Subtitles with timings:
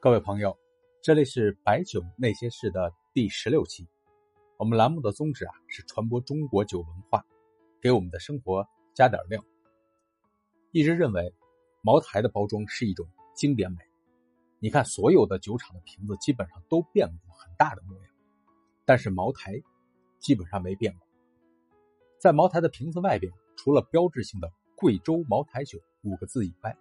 [0.00, 0.56] 各位朋友，
[1.02, 3.84] 这里是白酒那些事的第十六期。
[4.56, 7.26] 我们栏目的宗旨啊是传播中国酒文化，
[7.80, 8.64] 给我们的生活
[8.94, 9.44] 加点料。
[10.70, 11.34] 一直认为
[11.82, 13.04] 茅台的包装是一种
[13.34, 13.78] 经典美。
[14.60, 18.12] 你看，所有的酒厂的瓶子基本上都变过很大的模样，
[18.84, 19.60] 但是茅台
[20.20, 21.08] 基本上没变过。
[22.20, 26.76] 在茅台的瓶子外边，除了标志性的“贵州茅台酒”五个字以外，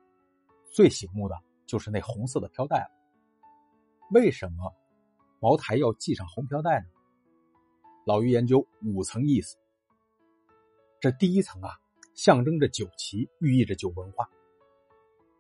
[0.70, 2.97] 最醒目的就是那红色的飘带了。
[4.12, 4.74] 为什么
[5.40, 6.88] 茅台要系上红飘带呢？
[8.06, 9.58] 老于研究五层意思。
[11.00, 11.78] 这第一层啊，
[12.16, 14.30] 象征着酒旗，寓意着酒文化。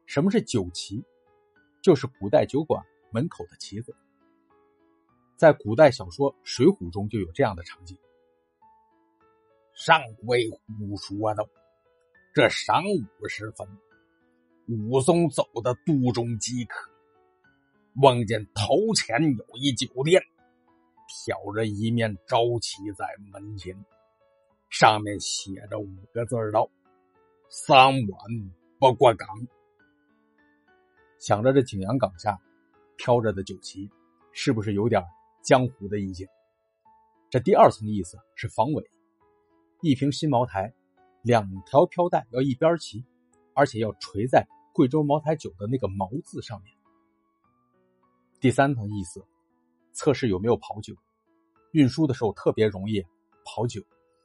[0.05, 1.03] 什么是酒旗？
[1.81, 3.95] 就是古代酒馆门口的旗子。
[5.37, 7.97] 在古代小说《水浒》中就有这样的场景。
[9.73, 11.47] 上回胡说的，
[12.33, 13.65] 这晌午时分，
[14.67, 16.91] 武松走的肚中饥渴，
[17.99, 20.21] 望见头前有一酒店，
[21.25, 23.75] 挑着一面招旗在门前，
[24.69, 26.69] 上面写着五个字道
[27.49, 29.27] ：“三碗不过岗。”
[31.17, 32.39] 想着这景阳岗下
[32.97, 33.89] 飘着的酒旗，
[34.31, 35.01] 是不是有点
[35.43, 36.27] 江湖的意境？
[37.31, 38.91] 这第二层意思是防伪。
[39.81, 40.71] 一瓶新茅台，
[41.23, 43.03] 两条飘带要一边齐，
[43.55, 46.76] 而且要垂在贵州茅台酒的那个“毛”字上面。
[48.39, 49.25] 第三层意思，
[49.93, 50.93] 测试有没有跑酒，
[51.71, 53.03] 运输的时候特别容易
[53.43, 53.81] 跑酒。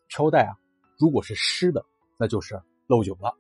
[0.07, 0.53] 飘带啊，
[0.99, 1.83] 如果是湿的，
[2.19, 3.35] 那就是漏酒了。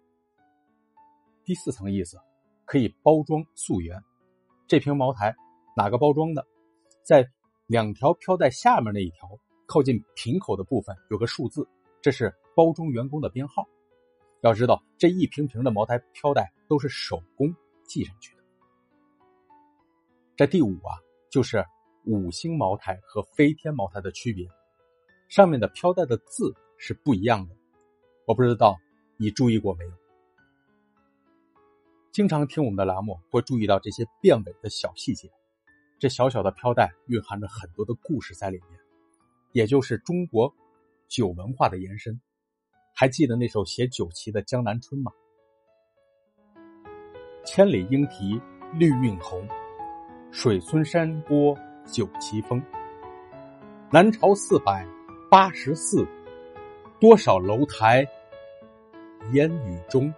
[1.45, 2.19] 第四层意思，
[2.65, 4.03] 可以包装溯源。
[4.67, 5.37] 这瓶茅台
[5.77, 6.47] 哪个包装的？
[7.05, 7.28] 在
[7.67, 9.28] 两条飘带下面那一条，
[9.67, 11.69] 靠近瓶口的部分有个数字。
[12.00, 13.69] 这是包装员工的编号。
[14.41, 18.42] 要知道，这一瓶瓶的茅台飘带都是手工系上去的。
[20.43, 20.99] 这第五啊，
[21.31, 21.65] 就是
[22.05, 24.49] 五星茅台和飞天茅台的区别，
[25.28, 27.55] 上面的飘带的字是不一样的。
[28.27, 28.77] 我不知道
[29.16, 29.93] 你注意过没有？
[32.11, 35.31] 经常听我们的栏目，会注意到这些变尾的小细节。
[36.00, 38.81] 这小小的飘带蕴含着很多的故事在里面，
[39.53, 40.53] 也就是中国。
[41.06, 42.21] 酒文化的延伸，
[42.97, 45.12] 还记得那首写酒旗的《江南春》吗？
[47.45, 48.41] 千里莺啼
[48.72, 49.47] 绿映红，
[50.34, 51.54] 水村山郭
[51.84, 52.60] 酒旗风。
[53.91, 54.87] 南朝四百
[55.31, 56.09] 八十寺，
[56.98, 58.03] 多少楼台
[59.32, 60.12] 烟雨中。